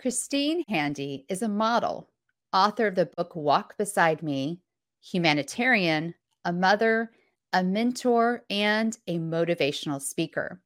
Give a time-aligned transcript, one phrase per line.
[0.00, 2.08] Christine Handy is a model,
[2.54, 4.62] author of the book Walk Beside Me,
[5.02, 6.14] humanitarian,
[6.46, 7.10] a mother,
[7.52, 10.62] a mentor, and a motivational speaker.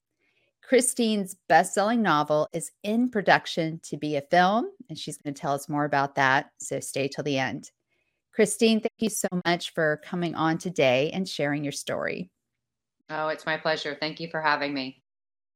[0.63, 5.41] Christine's best selling novel is in production to be a film, and she's going to
[5.41, 6.51] tell us more about that.
[6.61, 7.73] So stay till the end.
[8.33, 12.31] Christine, thank you so much for coming on today and sharing your story.
[13.11, 13.97] Oh, it's my pleasure.
[13.99, 15.03] Thank you for having me.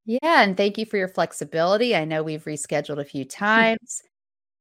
[0.09, 1.95] Yeah, and thank you for your flexibility.
[1.95, 4.03] I know we've rescheduled a few times.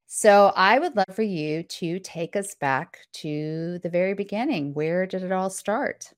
[0.06, 4.74] so I would love for you to take us back to the very beginning.
[4.74, 6.12] Where did it all start?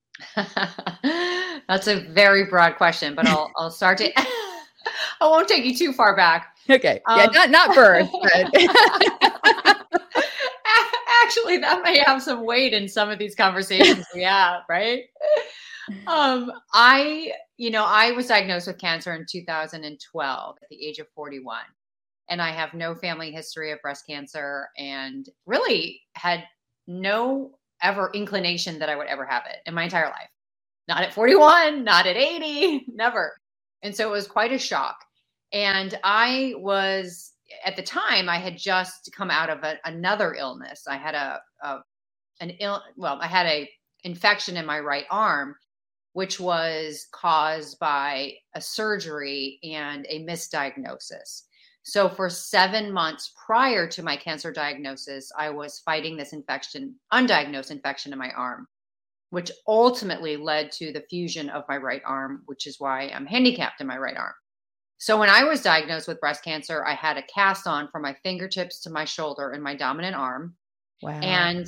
[0.36, 5.94] That's a very broad question, but I'll I'll start to I won't take you too
[5.94, 6.54] far back.
[6.68, 7.00] Okay.
[7.08, 8.10] Um, yeah, not not birth,
[11.24, 15.04] Actually, that may have some weight in some of these conversations we have, right?
[16.06, 21.08] Um, I, you know, I was diagnosed with cancer in 2012 at the age of
[21.14, 21.58] 41.
[22.30, 26.44] And I have no family history of breast cancer and really had
[26.86, 30.30] no ever inclination that I would ever have it in my entire life.
[30.88, 33.36] Not at 41, not at 80, never.
[33.82, 34.96] And so it was quite a shock.
[35.52, 37.32] And I was,
[37.64, 40.84] at the time, I had just come out of a, another illness.
[40.88, 41.78] I had a, a
[42.40, 43.70] an ill, well, I had a
[44.04, 45.54] infection in my right arm
[46.14, 51.42] which was caused by a surgery and a misdiagnosis.
[51.82, 57.70] So, for seven months prior to my cancer diagnosis, I was fighting this infection, undiagnosed
[57.70, 58.68] infection in my arm,
[59.30, 63.82] which ultimately led to the fusion of my right arm, which is why I'm handicapped
[63.82, 64.32] in my right arm.
[64.98, 68.16] So, when I was diagnosed with breast cancer, I had a cast on from my
[68.22, 70.54] fingertips to my shoulder in my dominant arm.
[71.02, 71.18] Wow.
[71.20, 71.66] And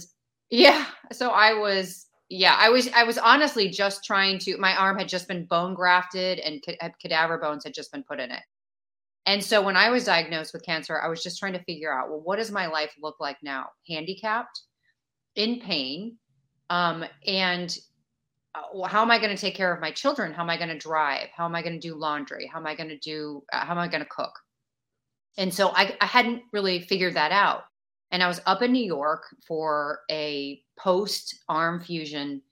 [0.50, 4.98] yeah, so I was yeah i was i was honestly just trying to my arm
[4.98, 6.62] had just been bone grafted and
[7.00, 8.42] cadaver bones had just been put in it.
[9.26, 12.08] And so when i was diagnosed with cancer i was just trying to figure out
[12.08, 13.66] well what does my life look like now?
[13.88, 14.62] Handicapped
[15.34, 16.16] in pain
[16.70, 17.76] um, and
[18.54, 20.32] uh, how am i going to take care of my children?
[20.32, 21.28] How am i going to drive?
[21.36, 22.50] How am i going to do laundry?
[22.52, 24.32] How am i going to do uh, how am i going to cook?
[25.38, 27.64] And so I, I hadn't really figured that out.
[28.10, 32.42] And I was up in New York for a post arm fusion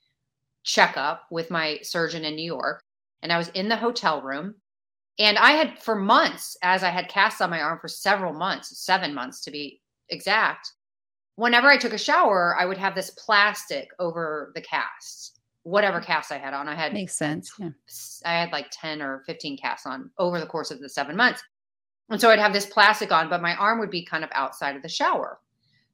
[0.64, 2.82] checkup with my surgeon in New York.
[3.22, 4.54] And I was in the hotel room.
[5.18, 8.76] And I had, for months, as I had casts on my arm for several months,
[8.84, 10.72] seven months to be exact,
[11.36, 16.04] whenever I took a shower, I would have this plastic over the casts, whatever mm.
[16.04, 16.68] cast I had on.
[16.68, 17.52] I had makes sense.
[17.58, 17.70] Yeah.
[18.24, 21.42] I had like 10 or 15 casts on over the course of the seven months.
[22.10, 24.76] And so I'd have this plastic on, but my arm would be kind of outside
[24.76, 25.38] of the shower.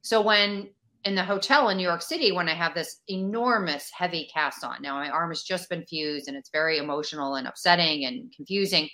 [0.01, 0.69] So when
[1.03, 4.81] in the hotel in New York City, when I have this enormous heavy cast on,
[4.81, 8.89] now my arm has just been fused and it's very emotional and upsetting and confusing.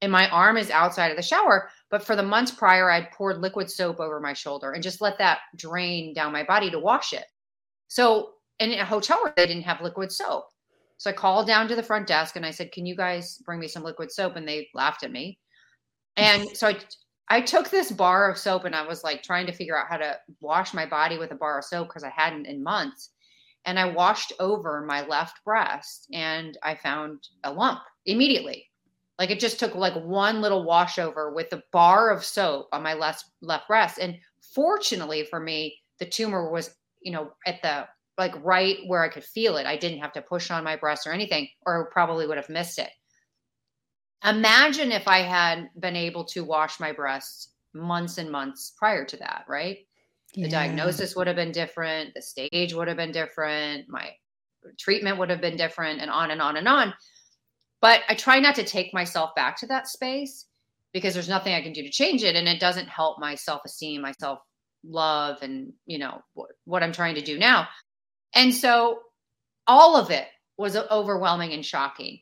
[0.00, 1.70] And my arm is outside of the shower.
[1.90, 5.18] But for the months prior, I'd poured liquid soap over my shoulder and just let
[5.18, 7.24] that drain down my body to wash it.
[7.88, 10.46] So in a hotel room, they didn't have liquid soap.
[10.98, 13.60] So I called down to the front desk and I said, Can you guys bring
[13.60, 14.36] me some liquid soap?
[14.36, 15.38] And they laughed at me.
[16.16, 16.76] And so I
[17.30, 19.98] I took this bar of soap and I was like trying to figure out how
[19.98, 23.10] to wash my body with a bar of soap because I hadn't in months.
[23.66, 28.66] And I washed over my left breast and I found a lump immediately.
[29.18, 32.82] Like it just took like one little wash over with a bar of soap on
[32.82, 33.98] my left left breast.
[33.98, 34.16] And
[34.54, 39.24] fortunately for me, the tumor was, you know, at the like right where I could
[39.24, 39.66] feel it.
[39.66, 42.78] I didn't have to push on my breast or anything, or probably would have missed
[42.78, 42.90] it.
[44.24, 49.16] Imagine if I had been able to wash my breasts months and months prior to
[49.18, 49.78] that, right?
[50.34, 50.46] Yeah.
[50.46, 54.10] The diagnosis would have been different, the stage would have been different, my
[54.78, 56.92] treatment would have been different, and on and on and on.
[57.80, 60.46] But I try not to take myself back to that space
[60.92, 62.34] because there's nothing I can do to change it.
[62.34, 64.40] And it doesn't help my self esteem, my self
[64.84, 67.68] love, and, you know, what, what I'm trying to do now.
[68.34, 69.00] And so
[69.66, 70.26] all of it
[70.56, 72.20] was overwhelming and shocking.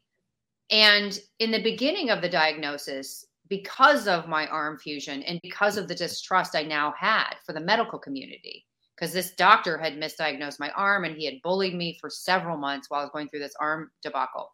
[0.70, 5.86] And in the beginning of the diagnosis, because of my arm fusion and because of
[5.86, 8.66] the distrust I now had for the medical community,
[8.96, 12.88] because this doctor had misdiagnosed my arm and he had bullied me for several months
[12.88, 14.52] while I was going through this arm debacle.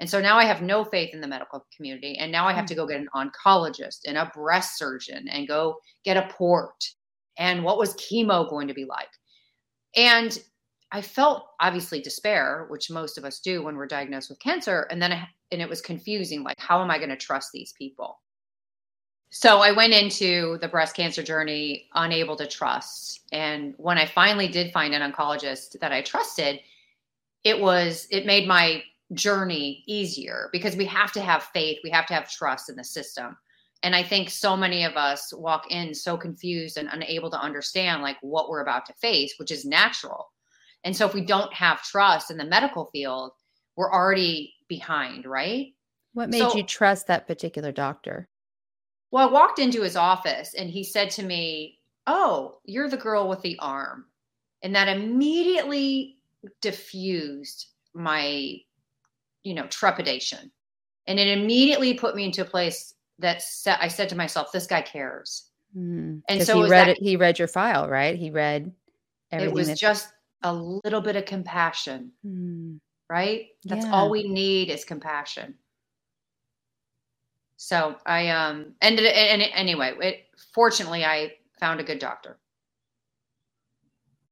[0.00, 2.16] And so now I have no faith in the medical community.
[2.18, 5.76] And now I have to go get an oncologist and a breast surgeon and go
[6.04, 6.84] get a port.
[7.36, 9.10] And what was chemo going to be like?
[9.96, 10.38] And
[10.92, 14.88] I felt obviously despair, which most of us do when we're diagnosed with cancer.
[14.90, 17.72] And then, I, and it was confusing like, how am I going to trust these
[17.72, 18.18] people?
[19.30, 23.20] So I went into the breast cancer journey unable to trust.
[23.30, 26.58] And when I finally did find an oncologist that I trusted,
[27.44, 28.82] it was, it made my
[29.12, 32.84] journey easier because we have to have faith, we have to have trust in the
[32.84, 33.36] system.
[33.84, 38.02] And I think so many of us walk in so confused and unable to understand
[38.02, 40.32] like what we're about to face, which is natural.
[40.84, 43.32] And so if we don't have trust in the medical field,
[43.76, 45.74] we're already behind, right?
[46.14, 48.28] What made So- you trust that particular doctor?
[49.10, 53.28] Well, I walked into his office and he said to me, Oh, you're the girl
[53.28, 54.06] with the arm.
[54.62, 56.18] And that immediately
[56.60, 58.56] diffused my,
[59.42, 60.50] you know, trepidation.
[61.06, 64.66] And it immediately put me into a place that sa- I said to myself, this
[64.66, 65.50] guy cares.
[65.76, 66.22] Mm.
[66.28, 67.02] And so he read that- it.
[67.02, 68.16] He read your file, right?
[68.16, 68.72] He read
[69.30, 69.50] everything.
[69.50, 70.08] it was that- just
[70.42, 72.80] a little bit of compassion, Mm.
[73.08, 73.48] right?
[73.64, 73.92] That's Yeah.
[73.92, 75.58] all we need is compassion.
[77.56, 82.38] So I um ended it and anyway, it fortunately I found a good doctor.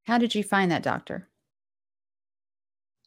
[0.06, 1.28] How did you find that doctor?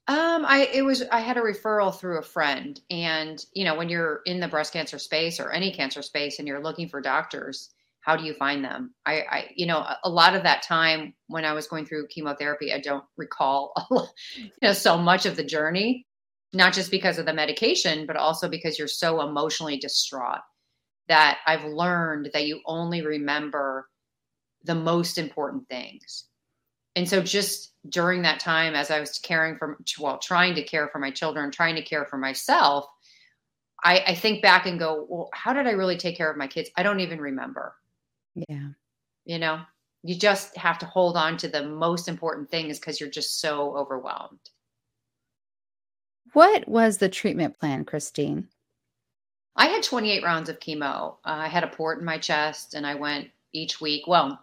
[0.07, 3.87] Um, I it was I had a referral through a friend, and you know when
[3.89, 7.69] you're in the breast cancer space or any cancer space, and you're looking for doctors,
[8.01, 8.93] how do you find them?
[9.05, 12.73] I, I you know a, lot of that time when I was going through chemotherapy,
[12.73, 13.73] I don't recall
[14.35, 16.05] you know so much of the journey,
[16.53, 20.41] not just because of the medication, but also because you're so emotionally distraught
[21.07, 23.87] that I've learned that you only remember
[24.63, 26.25] the most important things.
[26.95, 30.87] And so just during that time as i was caring for well trying to care
[30.89, 32.85] for my children trying to care for myself
[33.83, 36.47] I, I think back and go well how did i really take care of my
[36.47, 36.69] kids?
[36.77, 37.73] I don't even remember
[38.35, 38.69] Yeah.
[39.25, 39.61] you know
[40.03, 43.75] you just have to hold on to the most important things because you're just so
[43.75, 44.39] overwhelmed
[46.33, 48.47] What was the treatment plan, Christine?
[49.57, 51.15] I had 28 rounds of chemo.
[51.25, 54.07] Uh, I had a port in my chest and I went each week.
[54.07, 54.39] Well,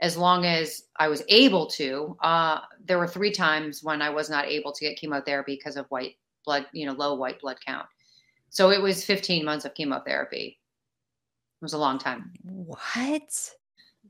[0.00, 2.16] as long as I was able to.
[2.20, 5.86] Uh, there were three times when I was not able to get chemotherapy because of
[5.86, 7.86] white blood, you know, low white blood count.
[8.50, 10.58] So it was 15 months of chemotherapy.
[11.60, 12.32] It was a long time.
[12.42, 13.50] What?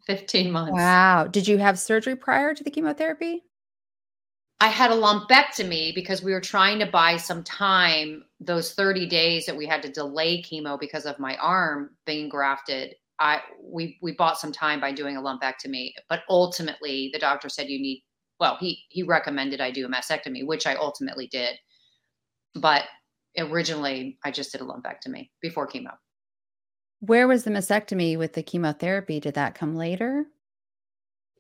[0.07, 0.73] 15 months.
[0.73, 1.27] Wow.
[1.27, 3.43] Did you have surgery prior to the chemotherapy?
[4.61, 8.25] I had a lumpectomy because we were trying to buy some time.
[8.41, 12.95] Those 30 days that we had to delay chemo because of my arm being grafted,
[13.19, 15.93] I we we bought some time by doing a lumpectomy.
[16.09, 18.03] But ultimately, the doctor said you need.
[18.41, 21.57] Well, he he recommended I do a mastectomy, which I ultimately did.
[22.55, 22.85] But
[23.39, 25.93] originally, I just did a lumpectomy before chemo.
[27.01, 29.21] Where was the mastectomy with the chemotherapy?
[29.21, 30.27] Did that come later?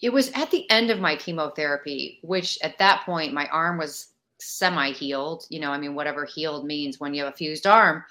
[0.02, 4.08] It was at the end of my chemotherapy, which at that point my arm was
[4.38, 5.46] semi healed.
[5.48, 8.04] You know, I mean, whatever healed means when you have a fused arm.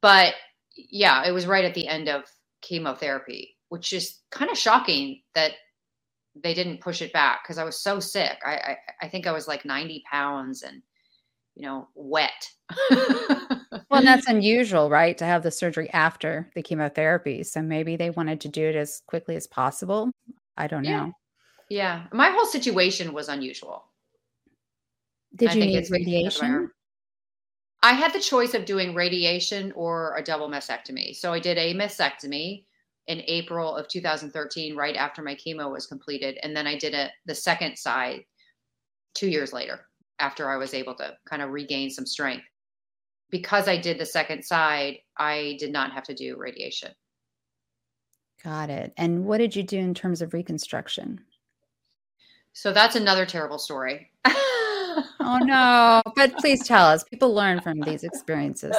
[0.00, 0.34] But
[0.74, 2.24] yeah, it was right at the end of
[2.60, 5.52] chemotherapy, which is kind of shocking that
[6.42, 8.38] they didn't push it back because I was so sick.
[8.44, 10.82] I, I I think I was like 90 pounds and
[11.58, 12.50] you know wet.
[13.90, 15.16] Well, that's unusual, right?
[15.16, 17.42] To have the surgery after the chemotherapy.
[17.42, 20.10] So maybe they wanted to do it as quickly as possible.
[20.58, 21.06] I don't Yeah.
[21.06, 21.12] know.
[21.70, 23.84] yeah, my whole situation was unusual.
[25.34, 26.70] Did I you need it's because of my radiation?
[27.82, 31.16] I had the choice of doing radiation or a double mastectomy.
[31.16, 32.64] So I did a mastectomy
[33.06, 37.10] in April of 2013, right after my chemo was completed, and then I did a
[37.24, 38.24] the second side
[39.14, 39.87] two years later,
[40.20, 42.44] after I was able to kind of regain some strength.
[43.30, 46.92] Because I did the second side, I did not have to do radiation.
[48.42, 48.92] Got it.
[48.96, 51.20] And what did you do in terms of reconstruction?
[52.52, 54.10] So that's another terrible story.
[55.20, 56.02] Oh no.
[56.16, 57.04] But please tell us.
[57.04, 58.74] People learn from these experiences.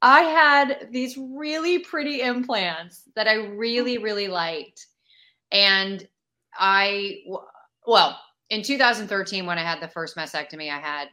[0.00, 4.86] I had these really pretty implants that I really, really liked.
[5.50, 6.06] And
[6.58, 7.22] I,
[7.86, 8.18] well,
[8.52, 11.08] in 2013, when I had the first mastectomy, I had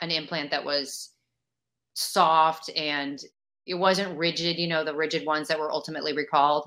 [0.00, 1.10] an implant that was
[1.94, 3.22] soft and
[3.66, 6.66] it wasn't rigid, you know, the rigid ones that were ultimately recalled.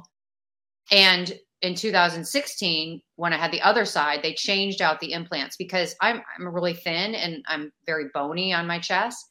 [0.89, 5.93] And in 2016, when I had the other side, they changed out the implants because
[5.99, 9.25] I'm I'm really thin and I'm very bony on my chest.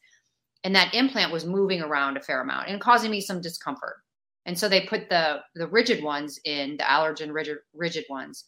[0.63, 3.97] And that implant was moving around a fair amount and causing me some discomfort.
[4.45, 8.45] And so they put the the rigid ones in, the Allergan rigid rigid ones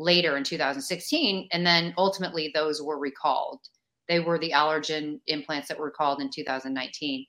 [0.00, 1.48] later in 2016.
[1.52, 3.60] And then ultimately those were recalled.
[4.08, 7.26] They were the Allergan implants that were called in 2019.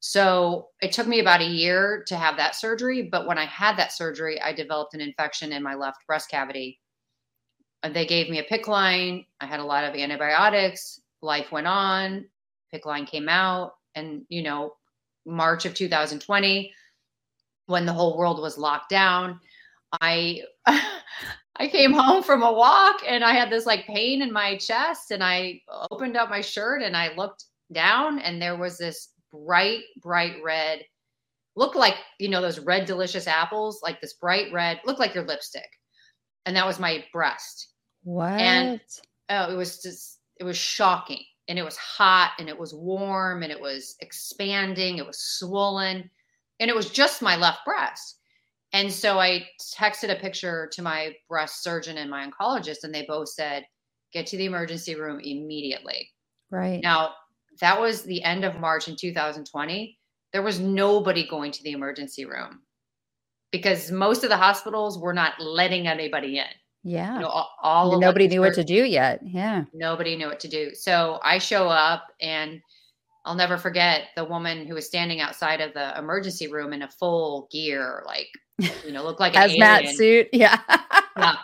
[0.00, 3.08] So it took me about a year to have that surgery.
[3.10, 6.80] But when I had that surgery, I developed an infection in my left breast cavity.
[7.88, 9.24] They gave me a PICC line.
[9.40, 11.00] I had a lot of antibiotics.
[11.22, 12.26] Life went on.
[12.74, 13.72] PICC line came out.
[13.94, 14.74] And, you know,
[15.26, 16.72] March of 2020,
[17.66, 19.40] when the whole world was locked down,
[20.00, 20.42] I
[21.60, 25.10] I came home from a walk and I had this like pain in my chest
[25.10, 29.82] and I opened up my shirt and I looked down and there was this bright,
[30.02, 30.84] bright red,
[31.54, 35.26] looked like, you know, those red delicious apples, like this bright red, looked like your
[35.26, 35.68] lipstick.
[36.46, 37.68] And that was my breast.
[38.02, 38.40] What?
[38.40, 38.80] And
[39.28, 41.22] oh, it was just, it was shocking.
[41.48, 44.98] And it was hot and it was warm and it was expanding.
[44.98, 46.08] It was swollen.
[46.60, 48.19] And it was just my left breast.
[48.72, 49.46] And so I
[49.76, 53.64] texted a picture to my breast surgeon and my oncologist, and they both said,
[54.12, 56.08] get to the emergency room immediately.
[56.50, 56.80] Right.
[56.82, 57.14] Now,
[57.60, 59.98] that was the end of March in 2020.
[60.32, 62.60] There was nobody going to the emergency room
[63.50, 66.46] because most of the hospitals were not letting anybody in.
[66.82, 67.14] Yeah.
[67.14, 69.20] You know, all, all nobody knew what to do yet.
[69.24, 69.64] Yeah.
[69.74, 70.74] Nobody knew what to do.
[70.74, 72.60] So I show up and
[73.24, 76.88] I'll never forget the woman who was standing outside of the emergency room in a
[76.88, 78.28] full gear, like,
[78.84, 80.28] you know, look like an hazmat suit.
[80.32, 80.58] Yeah.
[81.16, 81.34] yeah.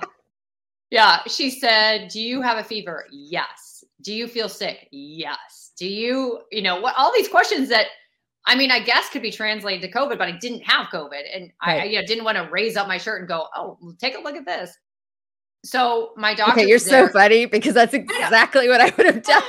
[0.91, 1.21] Yeah.
[1.27, 3.07] She said, Do you have a fever?
[3.11, 3.85] Yes.
[4.03, 4.89] Do you feel sick?
[4.93, 7.87] Yes do you you know what all these questions that
[8.49, 11.51] I mean, I guess could be translated to COVID, but I didn't have COVID, and
[11.67, 11.83] right.
[11.83, 14.21] I, you know, didn't want to raise up my shirt and go, "Oh, take a
[14.21, 14.71] look at this."
[15.65, 16.53] So my doctor.
[16.53, 19.43] Okay, you're so funny because that's exactly what I would have done.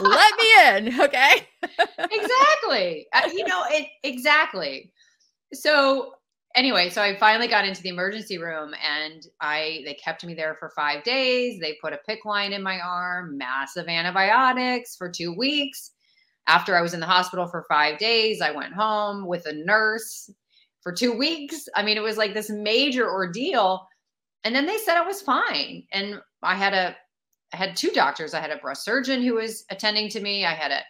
[0.00, 1.48] Let me in, okay?
[2.10, 3.06] exactly.
[3.12, 4.90] Uh, you know it exactly.
[5.52, 6.14] So
[6.54, 10.56] anyway, so I finally got into the emergency room and I they kept me there
[10.58, 11.60] for 5 days.
[11.60, 15.92] They put a PICC line in my arm, massive antibiotics for 2 weeks.
[16.46, 20.30] After I was in the hospital for 5 days, I went home with a nurse
[20.82, 21.68] for 2 weeks.
[21.74, 23.86] I mean, it was like this major ordeal.
[24.44, 25.84] And then they said I was fine.
[25.92, 26.96] And I had a
[27.52, 28.34] I had two doctors.
[28.34, 30.44] I had a breast surgeon who was attending to me.
[30.44, 30.82] I had a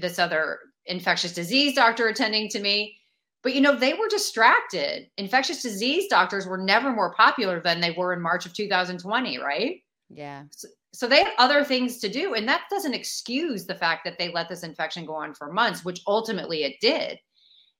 [0.00, 2.97] this other infectious disease doctor attending to me
[3.42, 5.08] but you know, they were distracted.
[5.16, 9.82] Infectious disease doctors were never more popular than they were in March of 2020, right?
[10.10, 10.44] Yeah.
[10.50, 12.34] So, so they had other things to do.
[12.34, 15.84] And that doesn't excuse the fact that they let this infection go on for months,
[15.84, 17.18] which ultimately it did.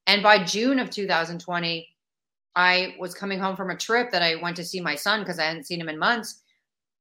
[0.06, 1.88] And by June of 2020,
[2.54, 5.38] I was coming home from a trip that I went to see my son because
[5.38, 6.42] I hadn't seen him in months.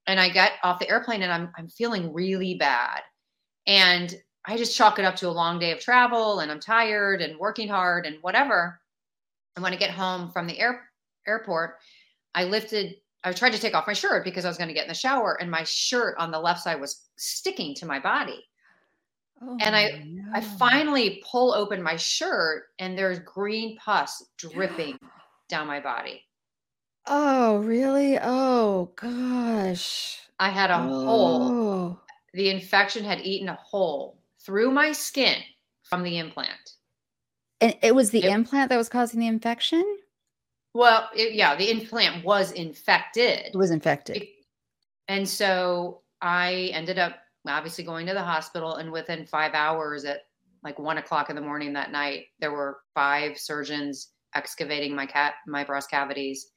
[0.07, 3.01] And I got off the airplane and I'm I'm feeling really bad.
[3.65, 4.15] And
[4.49, 7.37] I just chalk it up to a long day of travel and I'm tired and
[7.37, 8.79] working hard and whatever.
[9.55, 10.89] And when I get home from the air,
[11.27, 11.75] airport,
[12.33, 14.83] I lifted, I tried to take off my shirt because I was going to get
[14.83, 18.41] in the shower and my shirt on the left side was sticking to my body.
[19.41, 20.23] Oh, and I, no.
[20.33, 24.97] I finally pull open my shirt and there's green pus dripping
[25.49, 26.23] down my body.
[27.05, 28.17] Oh, really?
[28.21, 30.21] Oh, gosh.
[30.39, 31.05] I had a oh.
[31.05, 32.01] hole.
[32.33, 34.16] The infection had eaten a hole
[34.47, 35.35] through my skin
[35.83, 36.71] from the implant.
[37.59, 39.83] And it was the it, implant that was causing the infection?
[40.73, 43.47] Well, it, yeah, the implant was infected.
[43.47, 44.17] It was infected.
[44.17, 44.29] It,
[45.09, 48.75] and so I ended up obviously going to the hospital.
[48.75, 50.21] And within five hours, at
[50.63, 55.35] like one o'clock in the morning that night, there were five surgeons excavating my cat
[55.45, 56.51] my breast cavities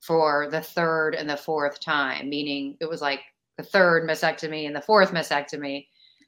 [0.00, 3.20] for the third and the fourth time, meaning it was like
[3.58, 5.86] the third mastectomy and the fourth mastectomy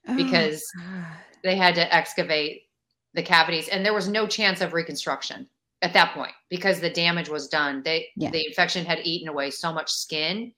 [0.09, 1.07] Oh, because oh,
[1.43, 2.63] they had to excavate
[3.15, 5.49] the cavities and there was no chance of reconstruction
[5.83, 7.83] at that point because the damage was done.
[7.85, 8.31] They yeah.
[8.31, 10.53] the infection had eaten away so much skin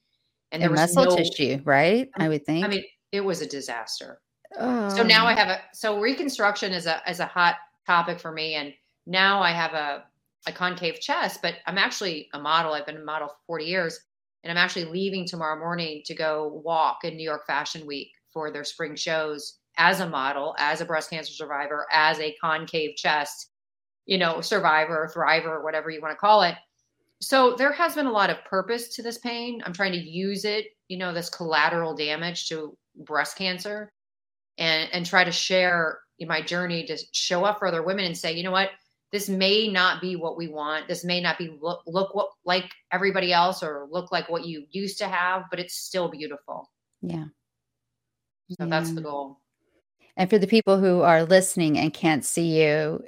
[0.52, 2.08] and there and was muscle no, tissue, right?
[2.16, 2.64] I would think.
[2.64, 4.20] I mean, it was a disaster.
[4.58, 4.88] Oh.
[4.90, 5.28] So now oh.
[5.28, 8.72] I have a so reconstruction is a is a hot topic for me and
[9.06, 10.04] now I have a
[10.46, 12.72] a concave chest, but I'm actually a model.
[12.72, 14.00] I've been a model for 40 years
[14.42, 18.52] and I'm actually leaving tomorrow morning to go walk in New York Fashion Week for
[18.52, 23.50] their spring shows as a model, as a breast cancer survivor, as a concave chest,
[24.06, 26.54] you know, survivor, thriver, whatever you want to call it.
[27.20, 29.60] So there has been a lot of purpose to this pain.
[29.64, 33.90] I'm trying to use it, you know, this collateral damage to breast cancer
[34.56, 38.32] and and try to share my journey to show up for other women and say,
[38.32, 38.70] you know what,
[39.10, 40.86] this may not be what we want.
[40.86, 44.64] This may not be look, look what like everybody else or look like what you
[44.70, 46.70] used to have, but it's still beautiful.
[47.02, 47.24] Yeah.
[48.50, 48.66] So yeah.
[48.66, 49.38] that's the goal.
[50.16, 53.04] And for the people who are listening and can't see you,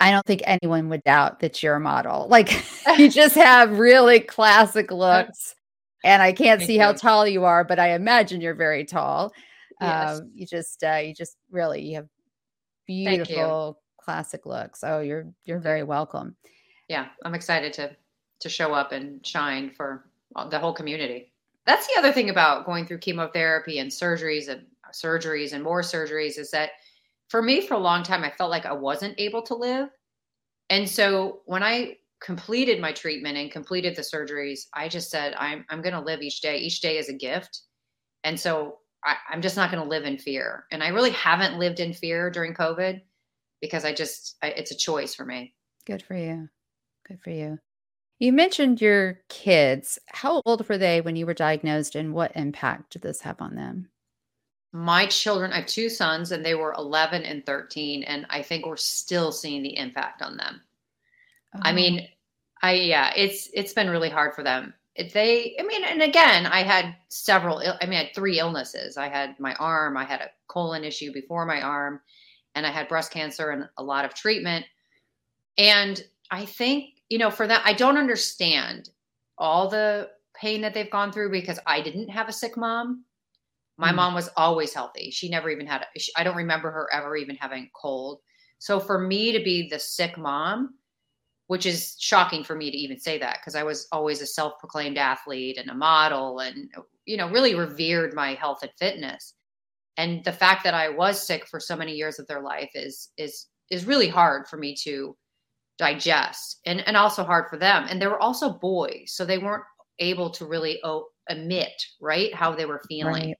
[0.00, 2.26] I don't think anyone would doubt that you're a model.
[2.30, 2.52] Like
[2.98, 5.54] you just have really classic looks.
[6.04, 6.82] and I can't Thank see you.
[6.82, 9.32] how tall you are, but I imagine you're very tall.
[9.80, 10.20] Yes.
[10.20, 12.08] Um, you just, uh, you just really, you have
[12.86, 14.84] beautiful classic looks.
[14.84, 16.36] Oh, you're, you're very welcome.
[16.88, 17.06] Yeah.
[17.24, 17.96] I'm excited to,
[18.40, 20.04] to show up and shine for
[20.50, 21.32] the whole community.
[21.68, 24.62] That's the other thing about going through chemotherapy and surgeries and
[24.94, 26.70] surgeries and more surgeries is that
[27.28, 29.90] for me, for a long time, I felt like I wasn't able to live.
[30.70, 35.66] And so when I completed my treatment and completed the surgeries, I just said, I'm,
[35.68, 36.56] I'm going to live each day.
[36.56, 37.60] Each day is a gift.
[38.24, 40.64] And so I, I'm just not going to live in fear.
[40.72, 43.02] And I really haven't lived in fear during COVID
[43.60, 45.54] because I just, I, it's a choice for me.
[45.84, 46.48] Good for you.
[47.06, 47.58] Good for you.
[48.18, 49.98] You mentioned your kids.
[50.08, 53.54] How old were they when you were diagnosed and what impact did this have on
[53.54, 53.90] them?
[54.72, 58.02] My children, I have two sons and they were 11 and 13.
[58.02, 60.60] And I think we're still seeing the impact on them.
[61.54, 61.60] Oh.
[61.62, 62.08] I mean,
[62.60, 64.74] I, yeah, it's, it's been really hard for them.
[64.96, 68.96] They, I mean, and again, I had several, I mean, I had three illnesses.
[68.96, 72.00] I had my arm, I had a colon issue before my arm,
[72.56, 74.66] and I had breast cancer and a lot of treatment.
[75.56, 78.90] And I think, you know, for that, I don't understand
[79.36, 83.04] all the pain that they've gone through because I didn't have a sick mom.
[83.76, 83.96] My mm.
[83.96, 85.10] mom was always healthy.
[85.10, 85.86] She never even had,
[86.16, 88.20] I don't remember her ever even having cold.
[88.58, 90.74] So for me to be the sick mom,
[91.48, 94.98] which is shocking for me to even say that because I was always a self-proclaimed
[94.98, 96.70] athlete and a model and
[97.06, 99.34] you know really revered my health and fitness.
[99.96, 103.10] And the fact that I was sick for so many years of their life is
[103.16, 105.16] is is really hard for me to
[105.78, 107.86] digest and and also hard for them.
[107.88, 109.64] And they were also boys, so they weren't
[109.98, 113.28] able to really oh, admit, right, how they were feeling.
[113.28, 113.36] Right.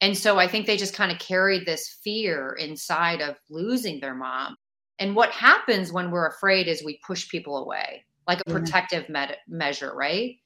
[0.00, 4.14] And so I think they just kind of carried this fear inside of losing their
[4.14, 4.56] mom
[5.02, 9.36] and what happens when we're afraid is we push people away, like a protective med-
[9.48, 10.36] measure, right?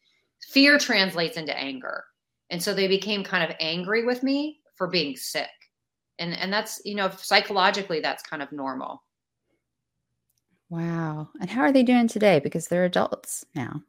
[0.49, 2.05] Fear translates into anger.
[2.49, 5.51] And so they became kind of angry with me for being sick.
[6.19, 9.03] And and that's, you know, psychologically that's kind of normal.
[10.69, 11.29] Wow.
[11.41, 13.83] And how are they doing today because they're adults now?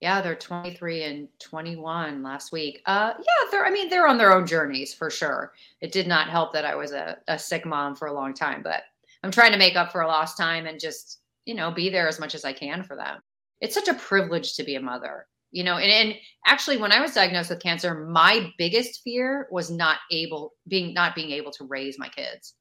[0.00, 2.82] Yeah, they're 23 and 21 last week.
[2.86, 5.52] Uh yeah, they're I mean, they're on their own journeys for sure.
[5.80, 8.62] It did not help that I was a, a sick mom for a long time,
[8.62, 8.82] but
[9.22, 12.08] I'm trying to make up for a lost time and just, you know, be there
[12.08, 13.20] as much as I can for them.
[13.60, 16.14] It's such a privilege to be a mother, you know, and, and
[16.46, 21.14] actually when I was diagnosed with cancer, my biggest fear was not able being not
[21.14, 22.54] being able to raise my kids.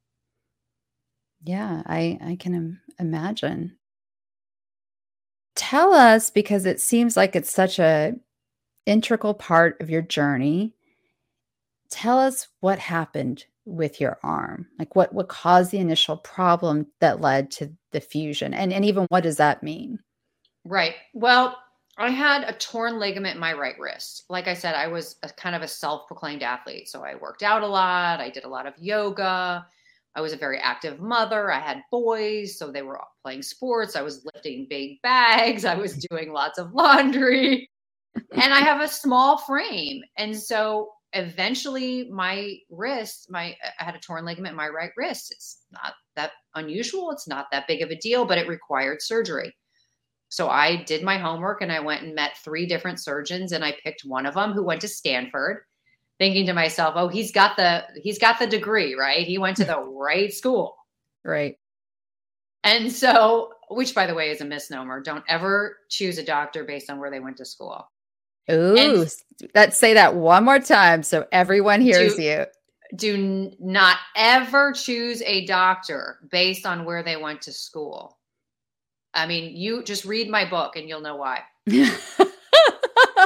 [1.43, 3.77] Yeah, I I can imagine.
[5.55, 8.13] Tell us because it seems like it's such a
[8.85, 10.73] integral part of your journey.
[11.89, 14.67] Tell us what happened with your arm?
[14.79, 18.53] Like what what caused the initial problem that led to the fusion?
[18.53, 19.99] And and even what does that mean?
[20.65, 20.95] Right.
[21.13, 21.57] Well,
[21.97, 24.23] I had a torn ligament in my right wrist.
[24.29, 26.89] Like I said, I was a kind of a self-proclaimed athlete.
[26.89, 29.65] So I worked out a lot, I did a lot of yoga.
[30.15, 31.51] I was a very active mother.
[31.51, 33.95] I had boys, so they were playing sports.
[33.95, 35.65] I was lifting big bags.
[35.65, 37.69] I was doing lots of laundry.
[38.15, 40.01] and I have a small frame.
[40.17, 45.31] And so eventually my wrist my i had a torn ligament in my right wrist
[45.31, 49.53] it's not that unusual it's not that big of a deal but it required surgery
[50.29, 53.75] so i did my homework and i went and met three different surgeons and i
[53.83, 55.59] picked one of them who went to stanford
[56.23, 59.65] thinking to myself oh he's got the he's got the degree right he went to
[59.65, 60.77] the right school
[61.25, 61.57] right
[62.63, 66.89] and so which by the way is a misnomer don't ever choose a doctor based
[66.89, 67.91] on where they went to school
[68.49, 69.05] Ooh,
[69.53, 72.45] let's say that one more time so everyone hears do, you.
[72.95, 78.17] Do not ever choose a doctor based on where they went to school.
[79.13, 81.41] I mean, you just read my book and you'll know why.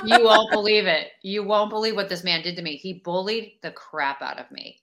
[0.08, 1.08] you won't believe it.
[1.22, 2.76] You won't believe what this man did to me.
[2.76, 4.82] He bullied the crap out of me.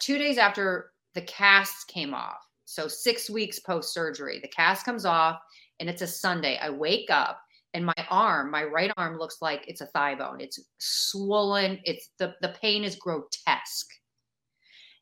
[0.00, 5.04] Two days after the cast came off, so six weeks post surgery, the cast comes
[5.04, 5.40] off
[5.80, 6.58] and it's a Sunday.
[6.60, 7.40] I wake up
[7.76, 10.40] and my arm, my right arm looks like it's a thigh bone.
[10.40, 11.78] It's swollen.
[11.84, 13.90] It's the the pain is grotesque.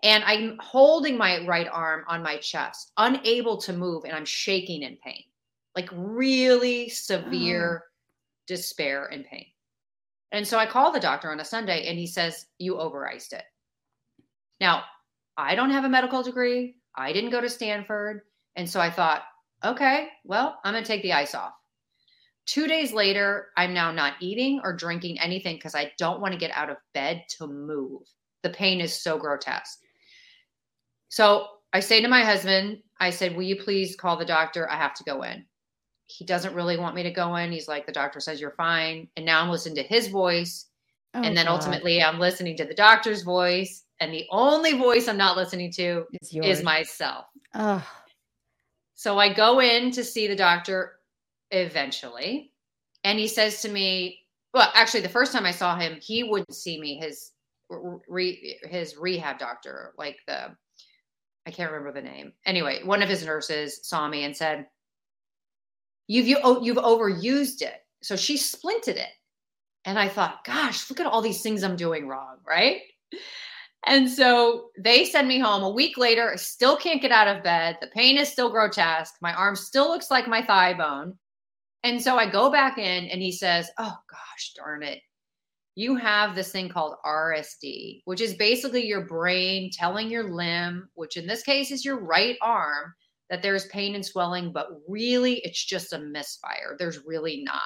[0.02, 4.82] And I'm holding my right arm on my chest, unable to move, and I'm shaking
[4.82, 5.22] in pain.
[5.76, 7.88] Like really severe oh.
[8.48, 9.46] despair and pain.
[10.32, 13.44] And so I call the doctor on a Sunday and he says, You overiced it.
[14.60, 14.84] Now,
[15.36, 16.76] I don't have a medical degree.
[16.96, 18.22] I didn't go to Stanford.
[18.56, 19.22] And so I thought,
[19.64, 21.52] okay, well, I'm going to take the ice off.
[22.46, 26.38] Two days later, I'm now not eating or drinking anything because I don't want to
[26.38, 28.02] get out of bed to move.
[28.42, 29.80] The pain is so grotesque.
[31.08, 34.70] So I say to my husband, I said, Will you please call the doctor?
[34.70, 35.46] I have to go in.
[36.06, 37.52] He doesn't really want me to go in.
[37.52, 39.08] He's like, the doctor says you're fine.
[39.16, 40.66] And now I'm listening to his voice.
[41.14, 41.52] Oh, and then God.
[41.52, 43.84] ultimately I'm listening to the doctor's voice.
[44.00, 47.26] And the only voice I'm not listening to is myself.
[47.54, 47.86] Oh.
[48.94, 50.96] So I go in to see the doctor
[51.50, 52.52] eventually.
[53.04, 54.20] And he says to me,
[54.52, 56.96] well, actually, the first time I saw him, he wouldn't see me.
[56.96, 57.32] His
[58.08, 60.56] re, his rehab doctor, like the
[61.46, 62.32] I can't remember the name.
[62.46, 64.66] Anyway, one of his nurses saw me and said,
[66.06, 69.12] "You've you, oh, you've overused it." So she splinted it,
[69.84, 72.82] and I thought, "Gosh, look at all these things I'm doing wrong." Right.
[73.86, 76.32] And so they send me home a week later.
[76.32, 77.76] I still can't get out of bed.
[77.80, 79.14] The pain is still grotesque.
[79.20, 81.18] My arm still looks like my thigh bone.
[81.82, 85.00] And so I go back in and he says, Oh gosh, darn it.
[85.76, 91.16] You have this thing called RSD, which is basically your brain telling your limb, which
[91.16, 92.94] in this case is your right arm,
[93.30, 96.76] that there's pain and swelling, but really it's just a misfire.
[96.78, 97.62] There's really not.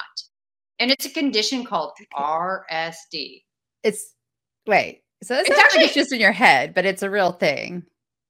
[0.79, 3.43] And it's a condition called RSD.
[3.83, 4.15] It's
[4.67, 7.83] wait, so it's, actually like it's just in your head, but it's a real thing.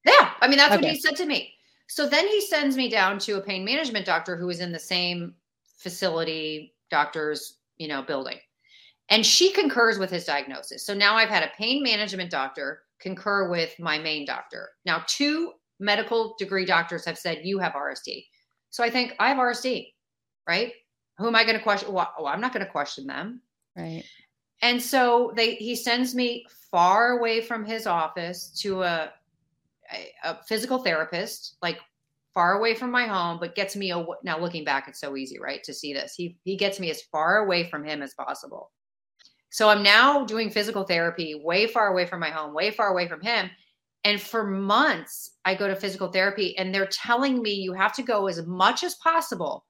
[0.04, 0.30] Yeah.
[0.40, 0.82] I mean, that's okay.
[0.82, 1.52] what he said to me.
[1.88, 4.78] So then he sends me down to a pain management doctor who is in the
[4.78, 5.34] same
[5.76, 8.38] facility doctor's, you know, building.
[9.10, 10.84] And she concurs with his diagnosis.
[10.84, 14.70] So now I've had a pain management doctor concur with my main doctor.
[14.84, 18.26] Now, two medical degree doctors have said you have RSD.
[18.70, 19.92] So I think I have RSD,
[20.46, 20.72] right?
[21.18, 21.92] Who am I going to question?
[21.92, 23.40] Well, oh, I'm not going to question them.
[23.76, 24.04] Right.
[24.62, 29.12] And so they he sends me far away from his office to a,
[29.92, 31.78] a, a physical therapist, like
[32.34, 35.38] far away from my home, but gets me a, now looking back, it's so easy,
[35.38, 35.62] right?
[35.64, 36.14] To see this.
[36.14, 38.70] He he gets me as far away from him as possible.
[39.50, 43.08] So I'm now doing physical therapy way far away from my home, way far away
[43.08, 43.50] from him.
[44.04, 48.02] And for months, I go to physical therapy and they're telling me you have to
[48.02, 49.64] go as much as possible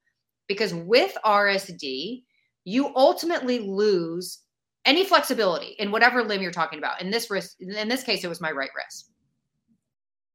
[0.48, 2.24] because with RSD,
[2.64, 4.40] you ultimately lose
[4.84, 7.00] any flexibility in whatever limb you're talking about.
[7.00, 9.10] In this wrist, in this case, it was my right wrist.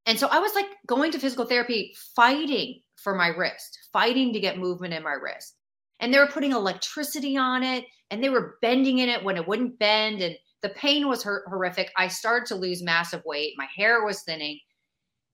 [0.05, 4.39] And so I was like going to physical therapy, fighting for my wrist, fighting to
[4.39, 5.55] get movement in my wrist.
[5.99, 9.47] And they were putting electricity on it and they were bending in it when it
[9.47, 10.21] wouldn't bend.
[10.21, 11.91] And the pain was horrific.
[11.97, 13.53] I started to lose massive weight.
[13.57, 14.59] My hair was thinning.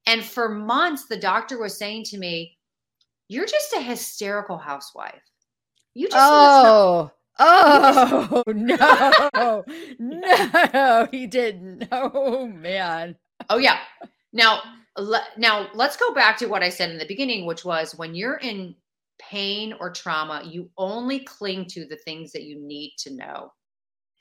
[0.07, 2.57] And for months, the doctor was saying to me,
[3.29, 5.21] You're just a hysterical housewife.
[5.93, 6.17] You just.
[6.19, 7.11] Oh.
[7.41, 9.63] Oh no,
[9.97, 11.87] no, he didn't.
[11.89, 13.15] Oh man.
[13.49, 13.79] Oh yeah.
[14.33, 14.59] Now,
[14.97, 18.13] le- now let's go back to what I said in the beginning, which was when
[18.13, 18.75] you're in
[19.19, 23.53] pain or trauma, you only cling to the things that you need to know.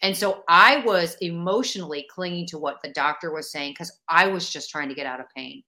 [0.02, 4.48] And so I was emotionally clinging to what the doctor was saying because I was
[4.50, 5.62] just trying to get out of pain.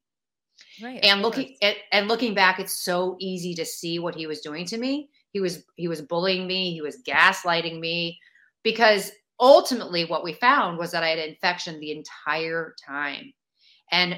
[0.82, 1.00] Right.
[1.02, 4.64] And looking at, and looking back, it's so easy to see what he was doing
[4.66, 5.10] to me.
[5.32, 6.72] He was he was bullying me.
[6.72, 8.18] He was gaslighting me
[8.62, 13.32] because ultimately what we found was that I had infection the entire time,
[13.90, 14.16] and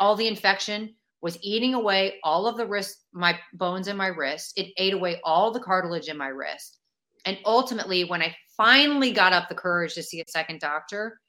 [0.00, 4.52] all the infection was eating away all of the wrist, my bones in my wrist.
[4.56, 6.78] It ate away all the cartilage in my wrist.
[7.24, 11.20] And ultimately, when I finally got up the courage to see a second doctor,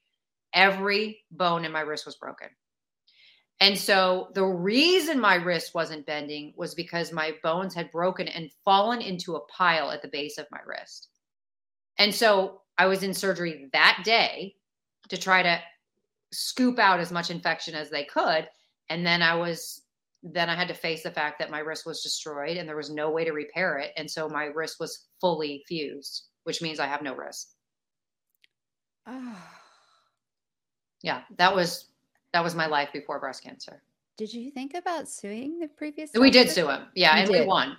[0.53, 2.47] every bone in my wrist was broken.
[3.59, 8.51] And so the reason my wrist wasn't bending was because my bones had broken and
[8.63, 11.09] fallen into a pile at the base of my wrist.
[11.97, 14.55] And so I was in surgery that day
[15.09, 15.59] to try to
[16.31, 18.47] scoop out as much infection as they could.
[18.89, 19.81] And then I was,
[20.21, 22.91] then I had to face the fact that my wrist was destroyed and there was
[22.91, 23.91] no way to repair it.
[23.97, 27.49] And so my wrist was fully fused, which means I have no risk.
[29.05, 29.38] Oh.
[31.01, 31.89] Yeah, that was
[32.31, 33.83] that was my life before breast cancer.
[34.17, 36.12] Did you think about suing the previous?
[36.17, 36.88] We did sue him.
[36.95, 37.41] Yeah, you and did.
[37.41, 37.75] we won.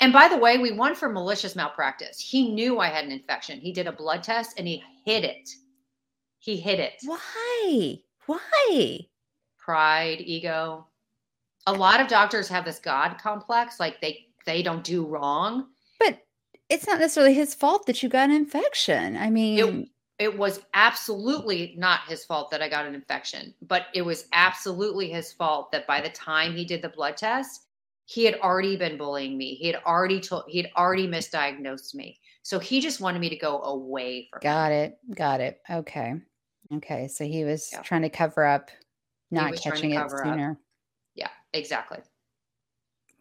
[0.00, 2.20] And by the way, we won for malicious malpractice.
[2.20, 3.60] He knew I had an infection.
[3.60, 5.48] He did a blood test and he hid it.
[6.38, 7.00] He hid it.
[7.02, 7.98] Why?
[8.26, 9.00] Why?
[9.56, 10.86] Pride, ego.
[11.66, 15.68] A lot of doctors have this God complex, like they they don't do wrong.
[15.98, 16.18] But
[16.68, 19.16] it's not necessarily his fault that you got an infection.
[19.16, 23.86] I mean, it, it was absolutely not his fault that I got an infection, but
[23.94, 27.66] it was absolutely his fault that by the time he did the blood test,
[28.06, 29.54] he had already been bullying me.
[29.54, 32.20] He had already told he had already misdiagnosed me.
[32.42, 34.78] So he just wanted me to go away from Got him.
[34.78, 35.16] it.
[35.16, 35.60] Got it.
[35.68, 36.14] Okay.
[36.74, 37.08] Okay.
[37.08, 37.82] So he was yeah.
[37.82, 38.70] trying to cover up
[39.30, 40.52] not catching it sooner.
[40.52, 40.58] Up.
[41.16, 41.98] Yeah, exactly.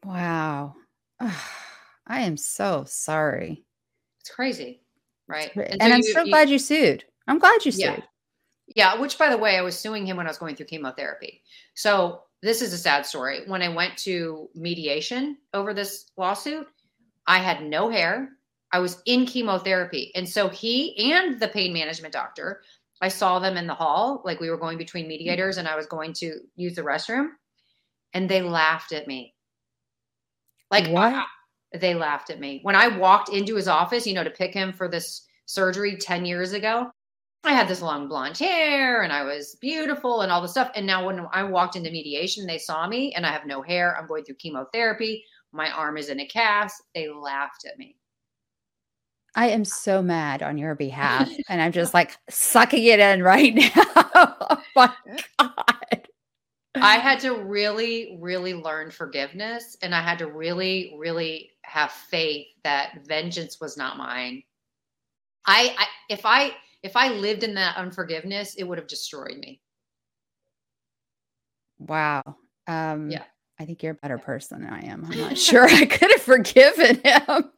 [0.03, 0.75] Wow.
[2.07, 3.63] I am so sorry.
[4.21, 4.81] It's crazy
[5.27, 5.51] right?
[5.55, 7.03] And, and so I'm you, so you, glad you sued.
[7.27, 7.81] I'm glad you sued.
[7.81, 7.99] Yeah.
[8.75, 11.41] yeah, which by the way, I was suing him when I was going through chemotherapy.
[11.73, 13.41] So this is a sad story.
[13.47, 16.67] When I went to mediation over this lawsuit,
[17.27, 18.29] I had no hair.
[18.71, 20.11] I was in chemotherapy.
[20.15, 22.61] And so he and the pain management doctor,
[23.01, 25.85] I saw them in the hall, like we were going between mediators and I was
[25.85, 27.29] going to use the restroom,
[28.13, 29.33] and they laughed at me.
[30.71, 31.25] Like, what?
[31.81, 32.59] They laughed at me.
[32.63, 36.25] When I walked into his office, you know, to pick him for this surgery 10
[36.25, 36.91] years ago,
[37.43, 40.71] I had this long blonde hair and I was beautiful and all the stuff.
[40.75, 43.95] And now when I walked into mediation, they saw me and I have no hair.
[43.95, 45.23] I'm going through chemotherapy.
[45.51, 46.81] My arm is in a cast.
[46.95, 47.97] They laughed at me.
[49.35, 51.29] I am so mad on your behalf.
[51.49, 53.81] and I'm just like sucking it in right now.
[53.85, 54.91] oh my
[55.37, 56.04] God.
[56.75, 59.77] I had to really, really learn forgiveness.
[59.81, 64.43] And I had to really, really have faith that vengeance was not mine.
[65.45, 66.51] I, I if I
[66.83, 69.61] if I lived in that unforgiveness, it would have destroyed me.
[71.79, 72.23] Wow.
[72.67, 73.23] Um yeah.
[73.59, 75.05] I think you're a better person than I am.
[75.05, 77.51] I'm not sure I could have forgiven him.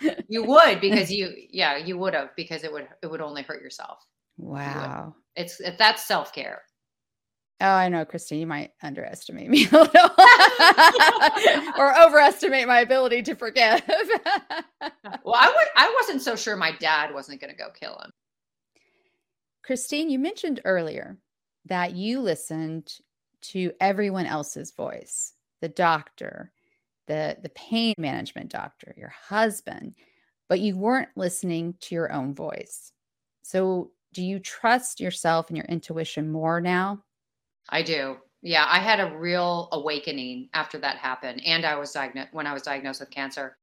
[0.28, 3.62] you would because you yeah, you would have because it would it would only hurt
[3.62, 4.04] yourself.
[4.36, 5.14] Wow.
[5.36, 6.62] You it's that's self-care.
[7.62, 10.10] Oh, I know, Christine, you might underestimate me a little
[11.76, 13.82] or overestimate my ability to forgive.
[15.24, 18.10] well, I would I wasn't so sure my dad wasn't going to go kill him.
[19.62, 21.18] Christine, you mentioned earlier
[21.66, 22.94] that you listened
[23.42, 26.50] to everyone else's voice the doctor,
[27.06, 29.94] the, the pain management doctor, your husband,
[30.48, 32.92] but you weren't listening to your own voice.
[33.42, 37.04] So, do you trust yourself and your intuition more now?
[37.70, 38.16] I do.
[38.42, 41.42] Yeah, I had a real awakening after that happened.
[41.44, 43.56] And I was diagnosed when I was diagnosed with cancer.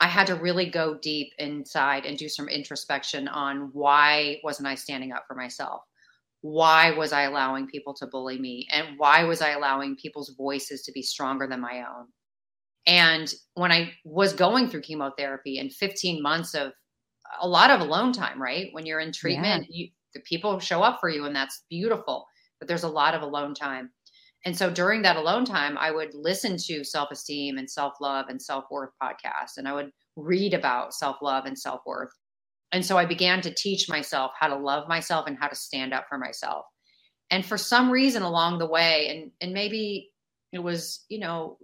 [0.00, 4.74] I had to really go deep inside and do some introspection on why wasn't I
[4.74, 5.82] standing up for myself?
[6.40, 8.66] Why was I allowing people to bully me?
[8.72, 12.06] And why was I allowing people's voices to be stronger than my own?
[12.86, 16.72] And when I was going through chemotherapy and 15 months of
[17.40, 18.68] a lot of alone time, right?
[18.72, 19.84] When you're in treatment, yeah.
[19.84, 22.26] you, the people show up for you, and that's beautiful
[22.62, 23.90] but there's a lot of alone time.
[24.44, 28.26] And so during that alone time, I would listen to self esteem and self love
[28.28, 32.12] and self worth podcasts, and I would read about self love and self worth.
[32.70, 35.92] And so I began to teach myself how to love myself and how to stand
[35.92, 36.66] up for myself.
[37.32, 40.12] And for some reason along the way, and and maybe
[40.52, 41.58] it was you know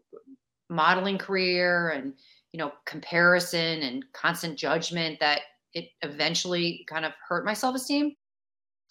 [0.68, 2.14] modeling career and
[2.50, 5.42] you know comparison and constant judgment that
[5.74, 8.16] it eventually kind of hurt my self esteem.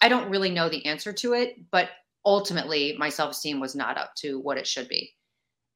[0.01, 1.89] I don't really know the answer to it, but
[2.25, 5.11] ultimately my self esteem was not up to what it should be.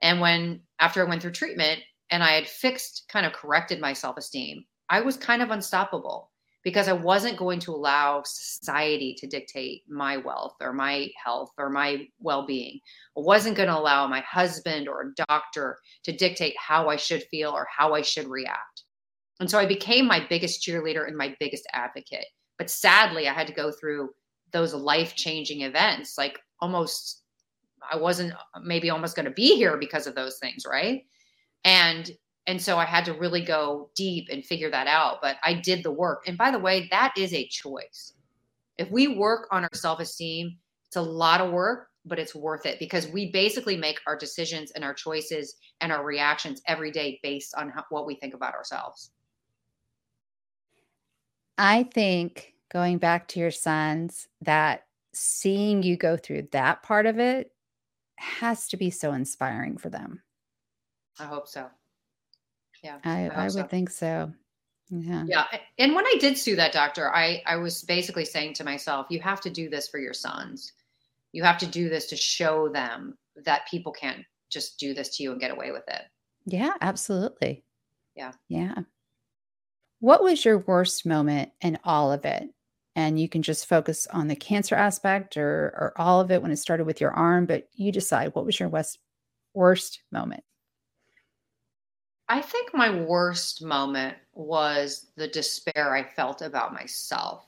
[0.01, 3.93] And when, after I went through treatment and I had fixed, kind of corrected my
[3.93, 6.31] self esteem, I was kind of unstoppable
[6.63, 11.69] because I wasn't going to allow society to dictate my wealth or my health or
[11.69, 12.79] my well being.
[13.17, 17.23] I wasn't going to allow my husband or a doctor to dictate how I should
[17.31, 18.83] feel or how I should react.
[19.39, 22.27] And so I became my biggest cheerleader and my biggest advocate.
[22.61, 24.11] But sadly, I had to go through
[24.51, 26.15] those life changing events.
[26.15, 27.23] Like almost,
[27.91, 31.03] I wasn't maybe almost going to be here because of those things, right?
[31.65, 32.11] And
[32.45, 35.23] and so I had to really go deep and figure that out.
[35.23, 36.25] But I did the work.
[36.27, 38.13] And by the way, that is a choice.
[38.77, 42.67] If we work on our self esteem, it's a lot of work, but it's worth
[42.67, 47.19] it because we basically make our decisions and our choices and our reactions every day
[47.23, 49.09] based on how, what we think about ourselves.
[51.57, 57.19] I think going back to your sons, that seeing you go through that part of
[57.19, 57.51] it
[58.17, 60.21] has to be so inspiring for them.
[61.19, 61.67] I hope so.
[62.83, 62.97] Yeah.
[63.03, 63.63] I, I, I would so.
[63.63, 64.31] think so.
[64.89, 65.23] Yeah.
[65.27, 65.45] Yeah.
[65.77, 69.19] And when I did sue that doctor, I, I was basically saying to myself, you
[69.21, 70.73] have to do this for your sons.
[71.31, 75.23] You have to do this to show them that people can't just do this to
[75.23, 76.01] you and get away with it.
[76.45, 77.63] Yeah, absolutely.
[78.15, 78.31] Yeah.
[78.49, 78.75] Yeah.
[79.99, 82.49] What was your worst moment in all of it?
[82.95, 86.51] And you can just focus on the cancer aspect or, or all of it when
[86.51, 88.99] it started with your arm, but you decide what was your worst,
[89.53, 90.43] worst moment?
[92.27, 97.45] I think my worst moment was the despair I felt about myself.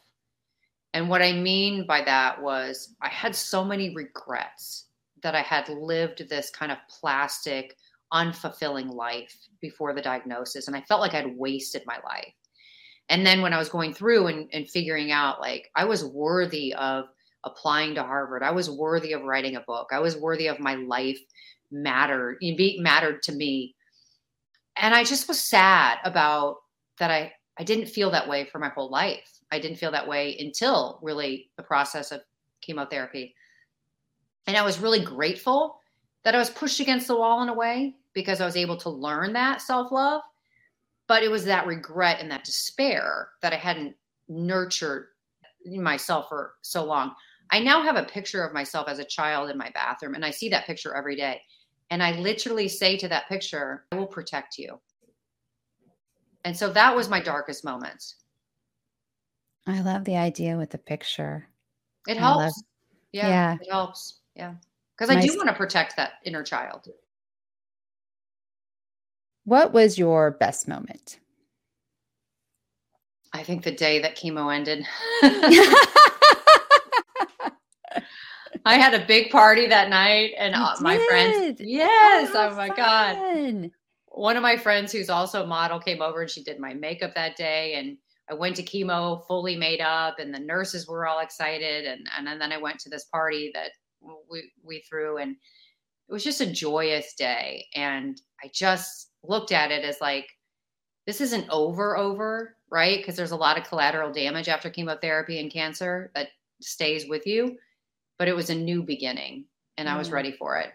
[0.93, 4.87] And what I mean by that was I had so many regrets
[5.23, 7.77] that I had lived this kind of plastic,
[8.13, 10.67] unfulfilling life before the diagnosis.
[10.67, 12.33] And I felt like I'd wasted my life
[13.09, 16.73] and then when i was going through and, and figuring out like i was worthy
[16.75, 17.05] of
[17.43, 18.43] applying to harvard.
[18.43, 19.89] I was worthy of writing a book.
[19.91, 21.19] I was worthy of my life
[21.71, 23.75] mattered be mattered to me.
[24.77, 26.57] And i just was sad about
[26.99, 29.39] that i i didn't feel that way for my whole life.
[29.51, 32.21] I didn't feel that way until really the process of
[32.61, 33.35] chemotherapy.
[34.47, 35.79] And i was really grateful
[36.23, 38.89] that i was pushed against the wall in a way because i was able to
[38.89, 40.21] learn that self-love
[41.07, 43.95] but it was that regret and that despair that I hadn't
[44.27, 45.07] nurtured
[45.65, 47.13] myself for so long.
[47.51, 50.31] I now have a picture of myself as a child in my bathroom, and I
[50.31, 51.41] see that picture every day.
[51.89, 54.79] And I literally say to that picture, I will protect you.
[56.45, 58.15] And so that was my darkest moments.
[59.67, 61.47] I love the idea with the picture.
[62.07, 62.43] It helps.
[62.43, 62.53] Love,
[63.11, 64.19] yeah, yeah, It helps.
[64.35, 64.55] Yeah.
[64.97, 66.87] Because I do want to protect that inner child.
[69.45, 71.19] What was your best moment?
[73.33, 74.85] I think the day that chemo ended.
[78.65, 81.59] I had a big party that night, and uh, my friends.
[81.59, 82.31] Yes.
[82.33, 82.77] Oh, oh my fun.
[82.77, 83.71] god.
[84.07, 87.15] One of my friends, who's also a model, came over and she did my makeup
[87.15, 87.97] that day, and
[88.29, 92.39] I went to chemo fully made up, and the nurses were all excited, and and
[92.39, 93.71] then I went to this party that
[94.29, 99.71] we we threw, and it was just a joyous day, and I just looked at
[99.71, 100.27] it as like
[101.05, 105.51] this isn't over over right because there's a lot of collateral damage after chemotherapy and
[105.51, 106.29] cancer that
[106.61, 107.57] stays with you
[108.17, 109.45] but it was a new beginning
[109.77, 110.13] and I was mm.
[110.13, 110.71] ready for it.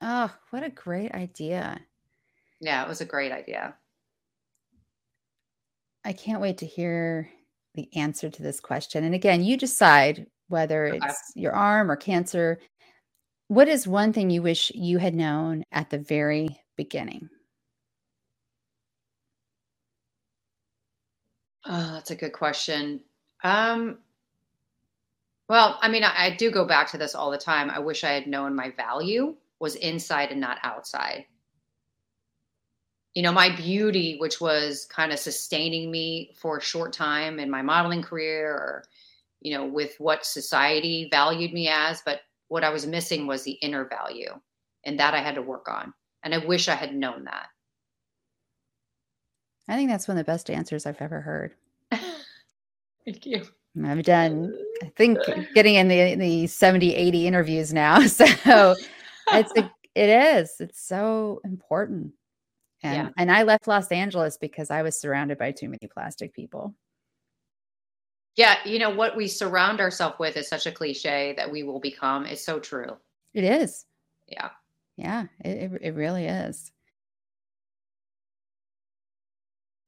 [0.00, 1.80] Oh, what a great idea.
[2.60, 3.74] Yeah, it was a great idea.
[6.04, 7.30] I can't wait to hear
[7.74, 9.04] the answer to this question.
[9.04, 10.98] And again, you decide whether okay.
[11.02, 12.60] it's your arm or cancer.
[13.48, 17.28] What is one thing you wish you had known at the very beginning?
[21.66, 23.00] Oh, that's a good question.
[23.42, 23.98] Um,
[25.48, 27.70] well, I mean, I, I do go back to this all the time.
[27.70, 31.26] I wish I had known my value was inside and not outside.
[33.14, 37.50] You know, my beauty, which was kind of sustaining me for a short time in
[37.50, 38.84] my modeling career or,
[39.40, 43.52] you know, with what society valued me as, but what I was missing was the
[43.52, 44.32] inner value.
[44.84, 45.94] And that I had to work on.
[46.24, 47.46] And I wish I had known that.
[49.68, 51.54] I think that's one of the best answers I've ever heard.
[53.04, 53.44] Thank you.
[53.82, 55.18] I've done, I think,
[55.54, 58.00] getting in the the 70, 80 interviews now.
[58.08, 58.74] So
[59.32, 60.56] it's a, it is.
[60.60, 62.12] It's so important.
[62.82, 63.08] And yeah.
[63.16, 66.74] and I left Los Angeles because I was surrounded by too many plastic people.
[68.36, 71.80] Yeah, you know what we surround ourselves with is such a cliche that we will
[71.80, 72.26] become.
[72.26, 72.96] It's so true.
[73.32, 73.86] It is.
[74.26, 74.50] Yeah.
[74.96, 76.70] Yeah, it, it, really is.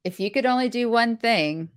[0.02, 1.70] If you could only do one thing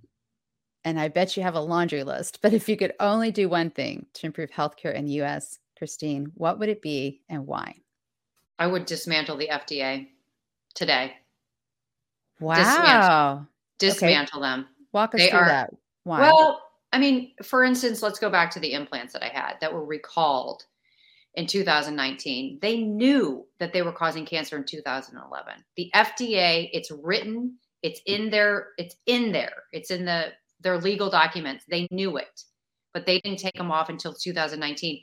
[0.84, 3.70] and I bet you have a laundry list, but if you could only do one
[3.70, 7.76] thing to improve healthcare in the US, Christine, what would it be and why?
[8.58, 10.08] I would dismantle the FDA
[10.74, 11.14] today.
[12.40, 12.56] Wow.
[12.56, 14.50] Dismantle, dismantle okay.
[14.50, 14.66] them.
[14.92, 15.74] Walk us they through are, that.
[16.04, 16.20] Why?
[16.20, 16.62] Well,
[16.92, 19.84] I mean, for instance, let's go back to the implants that I had that were
[19.84, 20.64] recalled
[21.34, 22.58] in 2019.
[22.60, 25.54] They knew that they were causing cancer in 2011.
[25.76, 29.64] The FDA, it's written, it's in there, it's in there.
[29.72, 31.64] It's in the their legal documents.
[31.68, 32.42] They knew it,
[32.92, 35.02] but they didn't take them off until 2019.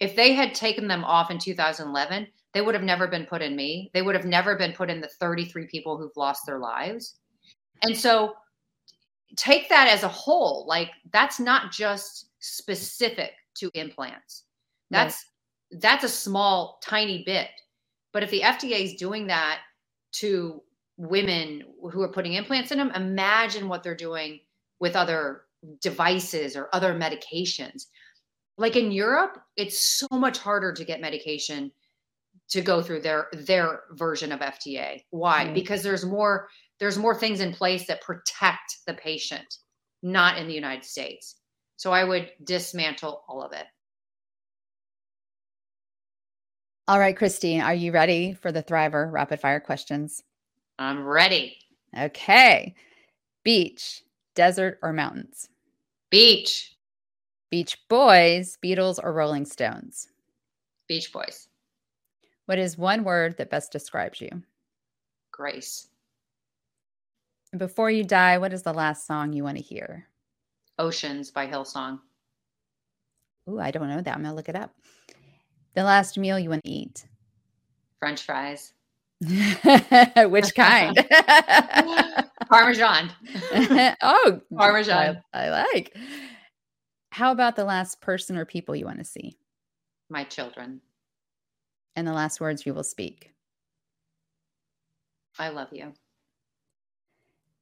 [0.00, 3.56] If they had taken them off in 2011, they would have never been put in
[3.56, 3.90] me.
[3.94, 7.16] They would have never been put in the 33 people who've lost their lives.
[7.82, 8.34] And so
[9.36, 10.66] take that as a whole.
[10.68, 14.44] Like that's not just specific to implants.
[14.90, 15.24] That's.
[15.72, 17.48] That's a small tiny bit.
[18.12, 19.60] But if the FDA is doing that
[20.12, 20.62] to
[20.96, 24.40] women who are putting implants in them, imagine what they're doing
[24.80, 25.42] with other
[25.80, 27.86] devices or other medications.
[28.58, 31.70] Like in Europe, it's so much harder to get medication
[32.50, 35.02] to go through their their version of FDA.
[35.10, 35.46] Why?
[35.46, 35.54] Mm.
[35.54, 39.58] Because there's more there's more things in place that protect the patient,
[40.02, 41.36] not in the United States.
[41.76, 43.66] So I would dismantle all of it.
[46.90, 50.24] All right, Christine, are you ready for the Thriver rapid fire questions?
[50.76, 51.56] I'm ready.
[51.96, 52.74] Okay.
[53.44, 54.02] Beach,
[54.34, 55.50] desert or mountains?
[56.10, 56.74] Beach.
[57.48, 60.08] Beach Boys, Beatles, or Rolling Stones?
[60.88, 61.46] Beach Boys.
[62.46, 64.42] What is one word that best describes you?
[65.30, 65.86] Grace.
[67.56, 70.08] before you die, what is the last song you want to hear?
[70.76, 72.00] Oceans by Hillsong.
[73.48, 74.12] Ooh, I don't know that.
[74.12, 74.74] I'm going to look it up.
[75.74, 77.06] The last meal you want to eat?
[77.98, 78.72] French fries.
[79.20, 80.96] Which kind?
[82.48, 83.10] Parmesan.
[84.02, 85.22] oh, Parmesan.
[85.32, 85.96] I, I, like.
[87.12, 89.36] How about the last person or people you want to see?
[90.08, 90.80] My children.
[91.94, 93.32] And the last words you will speak.
[95.38, 95.92] I love you.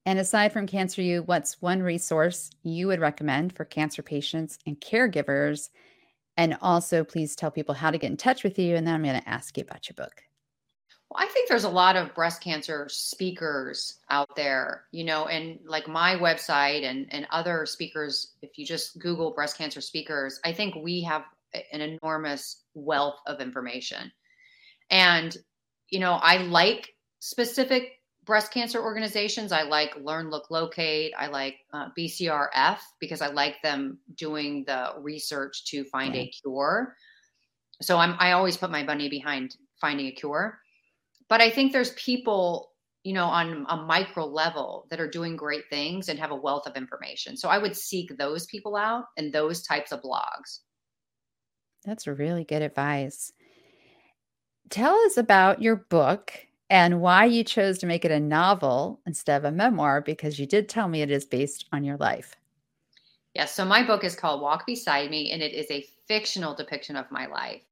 [0.06, 4.80] And aside from Cancer U, what's one resource you would recommend for cancer patients and
[4.80, 5.68] caregivers?
[6.38, 8.76] And also, please tell people how to get in touch with you.
[8.76, 10.22] And then I'm going to ask you about your book.
[11.10, 15.58] Well, I think there's a lot of breast cancer speakers out there, you know, and
[15.66, 20.52] like my website and, and other speakers, if you just Google breast cancer speakers, I
[20.52, 21.24] think we have
[21.72, 24.12] an enormous wealth of information.
[24.90, 25.36] And,
[25.90, 27.97] you know, I like specific
[28.28, 29.52] breast cancer organizations.
[29.52, 31.14] I like Learn, Look, Locate.
[31.18, 36.20] I like uh, BCRF because I like them doing the research to find yeah.
[36.20, 36.94] a cure.
[37.80, 40.58] So I'm I always put my money behind finding a cure.
[41.30, 42.72] But I think there's people,
[43.02, 46.66] you know, on a micro level that are doing great things and have a wealth
[46.66, 47.34] of information.
[47.34, 50.60] So I would seek those people out and those types of blogs.
[51.82, 53.32] That's really good advice.
[54.68, 59.38] Tell us about your book and why you chose to make it a novel instead
[59.38, 62.36] of a memoir, because you did tell me it is based on your life.
[63.34, 63.54] Yes.
[63.54, 67.10] So my book is called Walk Beside Me, and it is a fictional depiction of
[67.10, 67.62] my life.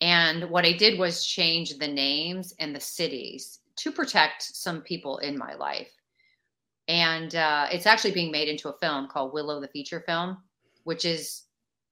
[0.00, 5.18] And what I did was change the names and the cities to protect some people
[5.18, 5.90] in my life.
[6.88, 10.38] And uh, it's actually being made into a film called Willow the feature film,
[10.84, 11.42] which is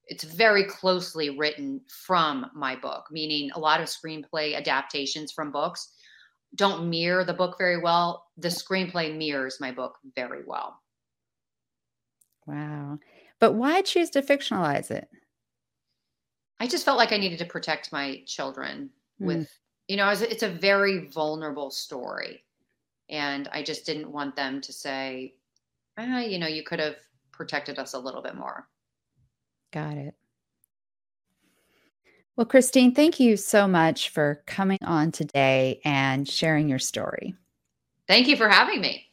[0.09, 5.93] it's very closely written from my book, meaning a lot of screenplay adaptations from books
[6.55, 8.27] don't mirror the book very well.
[8.37, 10.81] The screenplay mirrors my book very well.
[12.47, 12.99] Wow.
[13.39, 15.09] But why choose to fictionalize it?
[16.59, 18.91] I just felt like I needed to protect my children
[19.21, 19.27] mm.
[19.27, 19.49] with,
[19.89, 22.45] you know, it's a very vulnerable story.
[23.09, 25.35] And I just didn't want them to say,
[25.99, 26.97] ah, you know, you could have
[27.33, 28.69] protected us a little bit more.
[29.73, 30.15] Got it.
[32.41, 37.35] Well, Christine, thank you so much for coming on today and sharing your story.
[38.09, 39.09] Thank you for having me.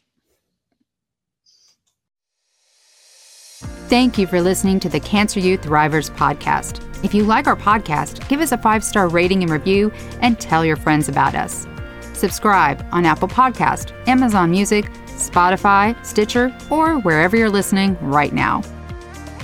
[3.90, 6.82] Thank you for listening to the Cancer U Thrivers podcast.
[7.04, 10.64] If you like our podcast, give us a five star rating and review and tell
[10.64, 11.68] your friends about us.
[12.14, 18.62] Subscribe on Apple Podcast, Amazon Music, Spotify, Stitcher, or wherever you're listening right now.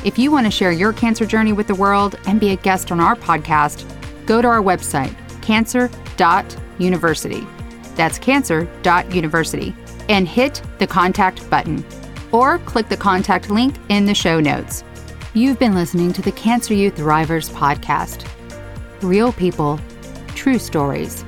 [0.04, 2.91] If you want to share your cancer journey with the world and be a guest
[2.91, 3.86] on our podcast,
[4.26, 7.47] go to our website, cancer.university.
[7.95, 9.74] That's cancer.university
[10.10, 11.86] and hit the contact button
[12.34, 14.84] or click the contact link in the show notes.
[15.34, 18.28] You've been listening to the Cancer U Thrivers podcast.
[19.01, 19.80] Real people,
[20.36, 21.24] true stories.